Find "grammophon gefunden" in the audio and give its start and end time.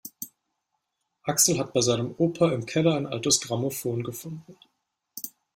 3.39-4.57